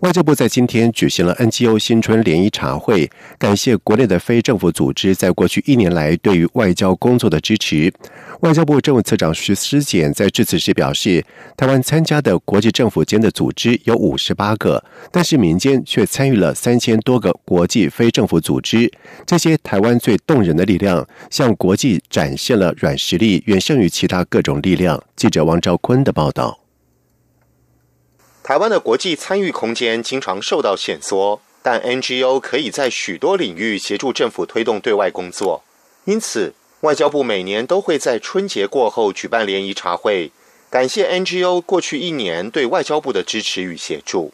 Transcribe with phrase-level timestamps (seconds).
[0.00, 7.92] 外交部在今天举行了 NGO 新春联谊茶会，感谢国内的非政府组织在过去一年来对于外交工作的支持。
[8.42, 11.24] 外交部政务次长徐思俭在致辞时表示，
[11.56, 18.88] 台湾参加的国际政府间的组织有五十八个，但是民间却参与了三千多个国际非政府组织。
[19.26, 25.02] 这些台湾最动人的力量，向国际展现了软实力远胜于其他各种力量。
[25.16, 26.67] 记者王兆坤的报道。
[28.48, 35.62] 台湾的国际参与空间经常受到限缩，但 NGO 可以在许多领域协助政府推动对外工作。
[36.06, 40.32] 因此，外交部每年都会在春节过后举办联谊茶会，
[40.70, 44.32] 感谢 NGO 过去一年对外交部的支持与协助。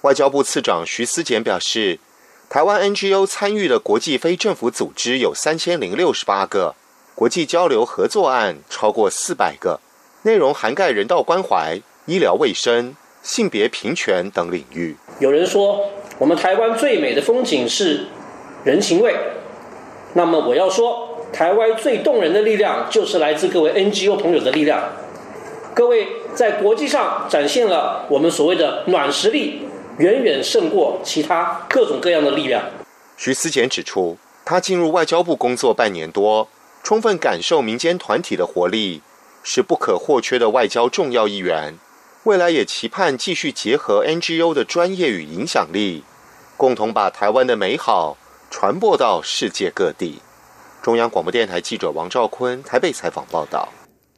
[0.00, 2.00] 外交部次长徐思俭表示，
[2.48, 6.74] 台湾 NGO 参与的国际非政府组织有三千零六十八个，
[7.14, 9.78] 国际交流合作案超过四百个，
[10.22, 12.96] 内容涵盖人道关怀、医疗卫生。
[13.22, 18.06] 性别平权等领域，有人说我们台湾最美的风景是
[18.64, 19.14] 人情味。
[20.14, 24.92] 那么我要说，台湾最动人的力量就是来自各位 NGO 朋友的力量。
[25.74, 29.62] 各位在国际上展现了我们所谓的软实力，
[29.98, 32.64] 远远胜过其他各种各样的力量。
[33.16, 36.48] 徐思俭指出，他进入外交部工作半年多，
[36.82, 39.02] 充分感受民间团体的活力，
[39.44, 41.78] 是不可或缺的外交重要一员。
[42.24, 46.04] 未来也期盼继续结合 NGO 的专业与影响力，
[46.58, 48.18] 共同把台湾的美好
[48.50, 50.20] 传播到世界各地。
[50.82, 53.70] 中央广播电台记者王兆坤台北采访报道。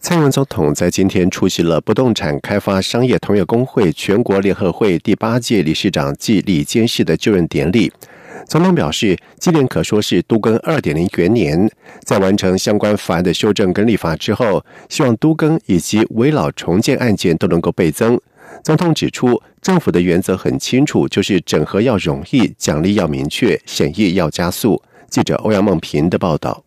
[0.02, 7.90] 蔡英文总统在今天出席了不动产开发商业同业工会全国联合会第八届理事长暨理监事的就任典礼。
[8.48, 11.70] 总统表示，今年可说是都更二点零元年，
[12.02, 18.20] 在完成相关法案的修正跟立法之后，希望都更以及围老重建案件都能够倍增。
[18.64, 24.82] 总统指出，政府的原则很清楚，就是整合要容易，奖励要明确，审议要加速。
[25.08, 26.64] 记者欧阳梦平的报道。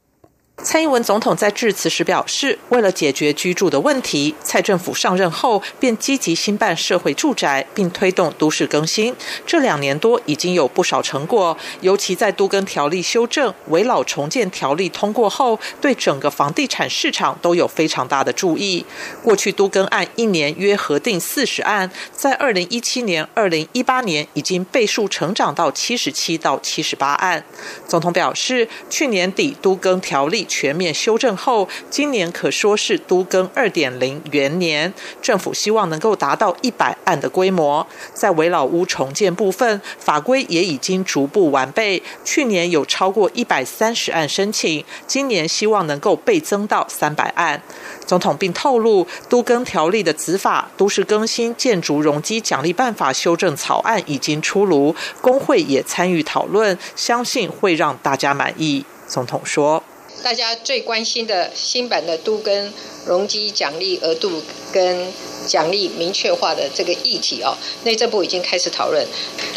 [0.64, 9.14] 蔡英文总统在致辞时表示，为了解决居住的问题，蔡政府上任后便积极兴办社会住宅，并推动都市更新。
[9.46, 18.86] 这两年多已经有不少成果，尤其在都更条例修正、围老重建条例通过后，对整个房地产市场都有非常大的注意。
[19.22, 27.44] 过去都更案一年约核定四十案，在二零一七年、二零一八年已经倍数成长到七十七到七十八案。
[27.88, 30.45] 总统表示，去年底都更条例。
[30.46, 34.94] 全面修正后，今年可说是都更二点零元年。
[35.22, 37.86] 政府希望能够达到一百案的规模。
[38.14, 42.02] 在围老屋重建部分，法规也已经逐步完备。
[42.24, 47.62] 去年有超过一百三十案申请，今年希望能够倍增到三百案。
[48.06, 58.86] 总统并透露，都更条例的子法《都市更新建筑容积奖励办法》修正草案已经出炉，工会也参与讨论，相信会让大家满意。
[59.08, 59.84] 总统说。
[60.24, 62.74] 大家最关心的新版的都跟
[63.06, 65.14] 容积奖励额度跟
[65.46, 69.06] 奖励明确化的这个议题哦，内政部已经开始讨论。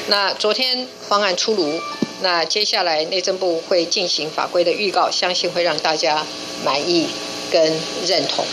[0.08, 1.80] 那昨天方案出炉，
[2.20, 6.26] 那接下来内政部会进行法规的预告，相信会让大家
[6.64, 7.08] 满意
[7.50, 7.72] 跟
[8.06, 8.44] 认同。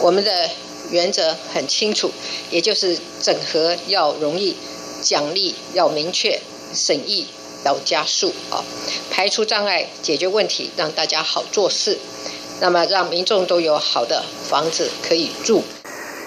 [0.00, 0.48] 我们的
[0.90, 2.10] 原则很清楚，
[2.50, 4.56] 也就是整合要容易，
[5.02, 6.40] 奖励要明确，
[6.74, 7.26] 审议。
[7.64, 8.62] 要加速啊，
[9.10, 11.98] 排除障碍，解决问题，让大家好做事，
[12.60, 15.62] 那么让民众都有好的房子可以住。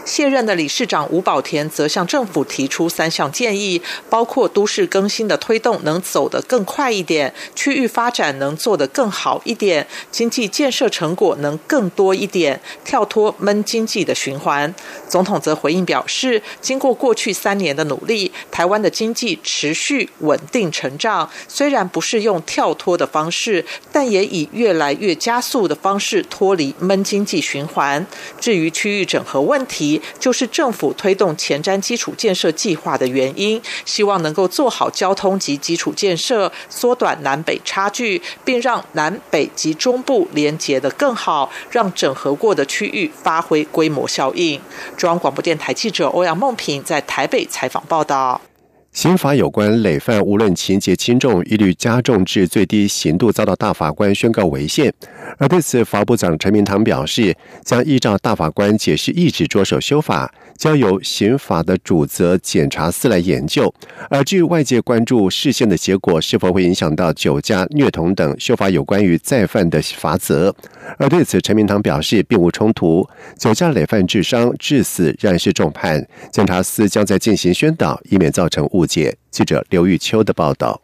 [0.10, 14.74] 卸任的理事长吴宝田则向政府提出三项建议，包括都市更新的推动能走得更快一点，区域发展能做得更好一点，经济建设成果能更多一点，跳脱闷经济的循环。
[15.08, 28.04] 总统则回应表示，经过过去三年的努力，台湾的经济持续稳定成长，虽然不是用跳脱的方式，但也以越来越加速的方式脱离闷经济循环。
[28.40, 44.60] 至于区域整合问题，就是政府推动前瞻基础建设计划的原因，希望能够做好交通及基础建设，缩短南北差距，并让南北及中部连接的更好，让整合过的区域发挥规模效应。
[44.98, 48.49] 中央广播电台记者欧阳梦平在台北采访报道。
[48.92, 54.92] 刑法有关累犯，无论情节轻重，一律加重至最低刑度，遭到大法官宣告违宪。
[55.38, 63.74] 而对此，法部长陈明堂表示，将依照大法官解释意旨着手修法，交由刑法的主责检察司来研究。
[64.10, 70.54] 而至于外界关注事件的结果是否会影响到酒驾、虐童等修法有关于再犯的罚则，
[70.98, 73.08] 而对此，陈明堂表示并无冲突。
[73.38, 76.06] 酒驾累犯致伤、致死，仍然是重判。
[76.32, 78.79] 检察司将在进行宣导，以免造成误。
[78.80, 79.18] 误解。
[79.30, 80.82] 记者刘玉秋的报道。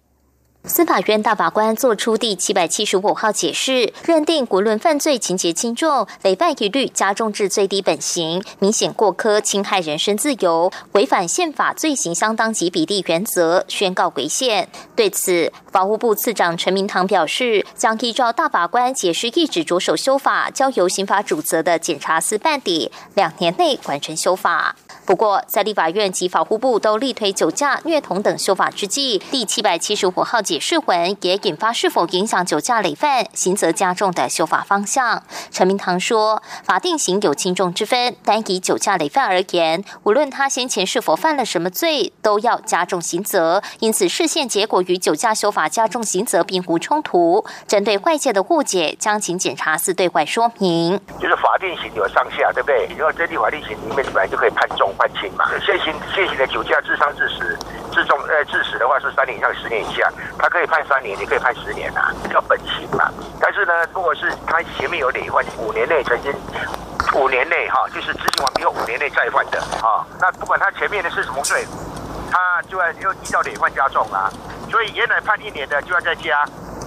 [0.68, 14.68] 司法院大法官作出第七百七十五号解释，认定无论犯罪情节轻重，累犯一律加重至最低本刑，明显过苛，侵害人身自由，违反宪法罪行相当及比例原则，宣告违宪。
[14.96, 24.76] 对此，法务部次长陈明堂表示，将依照大法官解释意旨着手修法，交由刑法主责的检察司办理，两年内完成修法。
[25.06, 35.22] 不过，在立法院及法务部都力推酒驾、虐童等修法之际，第七百七十五号解释文也引发是否影响酒驾累犯、刑责加重的修法方向。
[35.52, 43.62] 陈明堂说，法定刑有轻重之分，单以酒驾累犯而言，无论他先前是否犯了什么罪，都要加重刑责。
[43.80, 47.46] 因此，视线结果与酒驾修法加重刑责并无冲突。
[47.68, 51.00] 针对外界的误解，将请检察司对外说明。
[51.22, 52.88] 就是法定刑有上下，对不对？
[52.98, 54.92] 如果针对法定刑里面本来就可以判重。
[54.98, 57.58] 判轻嘛，现行现行的酒驾致伤致死
[57.92, 60.10] 致重呃致死的话是三年以上十年以下，
[60.40, 63.12] 他可以判三年，也可以判十年呐，叫本刑嘛。
[63.40, 66.34] 但是呢，如果是他前面有累犯，五年内曾经
[67.14, 71.66] 五年内哈，就是执行完毕后五年内再犯的啊，那不管他前面的是什么罪，
[72.32, 74.30] 他就要又依照累犯加重啊。
[74.70, 76.44] 所以原来判一年的就要再加，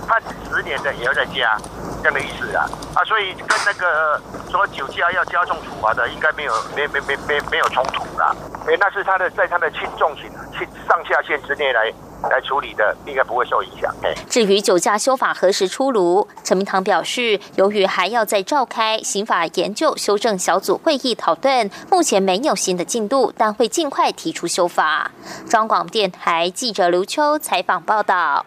[0.07, 0.21] 判
[0.51, 1.57] 十年的也要再加。
[2.03, 2.65] 这样的意思啊
[2.95, 8.35] 啊，所以跟那个说酒驾要加重处罚的，应该没有没没没没没有冲突啦。
[8.67, 11.93] 哎，那是他的在他的轻重刑轻上下限之内来
[12.31, 13.95] 来处理的，应该不会受影响。
[14.03, 25.11] 哎，至于酒驾修法何时出炉，陈明堂表示，由于还要再召开刑法研究修正小组会议讨论，目前没有新的进度，但会尽快提出修法。
[25.49, 28.45] 中广电台记者刘秋采访报道。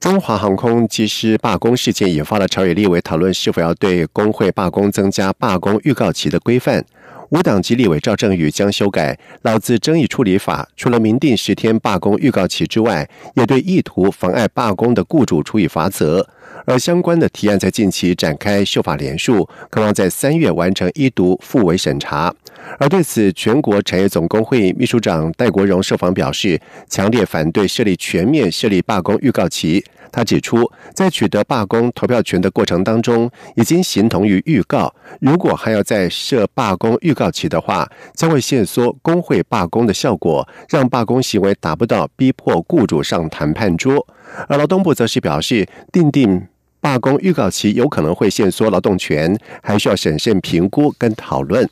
[0.00, 6.84] 中华航空机师罢工事件引发了朝野立委讨论是否要对工会罢工增加罢工预告期的规范。
[7.30, 16.26] 无党籍立委赵正宇将修改劳资争议处理法，除了明定十天罢工预告期之外，也对意图妨碍罢工的雇主处以罚则。
[16.64, 22.34] 而相关的提案在近期展开修法联署，渴望在三月完成一读复委审查。
[22.78, 29.84] 而对此，全国产业总工会秘书长戴国荣受访表示，强烈反对设立全面设立罢工预告期。
[30.10, 34.94] 他指出，在取得罢工投票权的过程当中，已经形同于预告。
[35.20, 44.06] 如果还要再设罢工预告期的话，将会限缩工会罢工的效果，让罢工行为达不到逼迫雇主上谈判桌。
[44.48, 46.46] 而劳动部则是表示，定定
[46.80, 51.68] 罢工预告期有可能会限缩劳动权，还需要审慎评估跟讨论。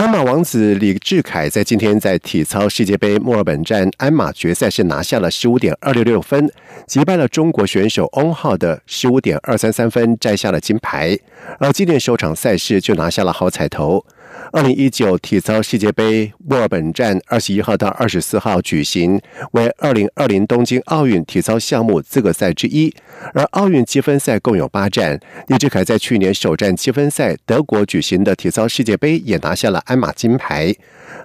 [0.00, 6.50] 鞍马王子李志凯在今天在体操世界杯墨尔本站鞍马决赛是拿下了十五点二六六分，
[6.86, 11.18] 击败了中国选手翁浩的十五点二三三分，摘下了金牌。
[11.58, 14.02] 而今年首场赛事就拿下了好彩头。
[14.52, 19.20] 二零一九体操世界杯墨尔本站二十一号到二十四号举行，
[19.52, 22.92] 为二零二零东京奥运体操项目资格赛之一。
[23.34, 30.74] 而奥运积分赛共有八站，李志凯在去年首战积分赛德国举行的体操世界杯也拿下了鞍马金牌。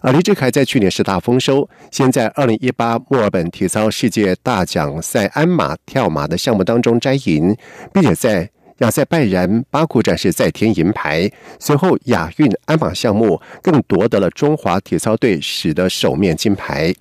[0.01, 7.56] 而李志凯在去年是大丰收，先在二零一八墨尔本体操世界大奖赛鞍马跳马的项目当中摘银，
[7.94, 8.50] 并且在。
[8.79, 16.94] 亚塞拜然巴库站是再添银牌，随后亚运鞍马项目更夺得了中华体操队史的首面金牌。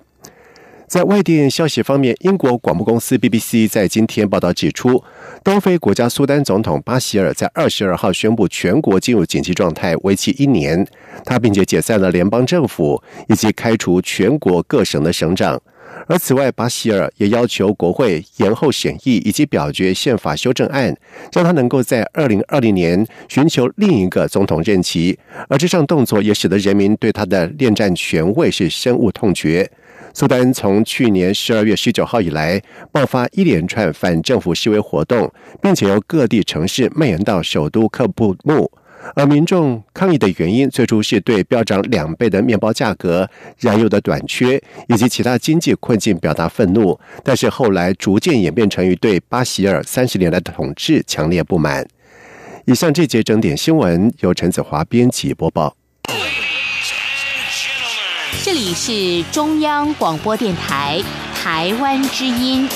[0.87, 5.03] 在外电消息方面，英国广播公司 BBC 在今天报道指出，
[5.43, 10.87] 东非国家苏丹总统巴希尔在二十二号宣布全国进入紧急状态，为期一年。
[11.25, 15.59] 他并且解散了联邦政府，以及开除全国各省的省长。
[16.07, 20.95] 而此外，巴希尔也要求国会延后审议以及表决宪法修正案，
[21.33, 25.17] 让他能够在二零二零年寻求另一个总统任期。
[25.49, 29.69] 而这项动作也使得人民对他的恋战权位是深恶痛绝。
[30.13, 35.29] 苏丹从去年十二月十九号以来，爆发一连串反政府示威活动，
[35.61, 38.71] 并且由各地城市蔓延到首都喀布穆。
[39.13, 51.87] 而民众抗议的原因，最初是对飙涨两倍的面包价格、燃油的短缺以及其他经济困境表达愤怒，但是后来逐渐演变成于对巴西尔三十年来的统治强烈不满。
[52.65, 55.75] 以上这节整点新闻由陈子华编辑播报。
[58.43, 61.01] 这里是中央广播电台
[61.35, 62.67] 台湾之音。